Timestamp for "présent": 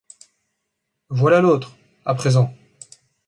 2.15-2.51